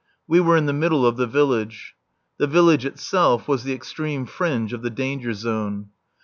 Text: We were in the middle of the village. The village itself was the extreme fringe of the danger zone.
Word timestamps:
We 0.27 0.39
were 0.39 0.57
in 0.57 0.65
the 0.65 0.73
middle 0.73 1.05
of 1.05 1.17
the 1.17 1.27
village. 1.27 1.93
The 2.37 2.47
village 2.47 2.85
itself 2.87 3.47
was 3.47 3.63
the 3.65 3.73
extreme 3.73 4.25
fringe 4.25 4.73
of 4.73 4.81
the 4.81 4.89
danger 4.89 5.33
zone. 5.35 5.89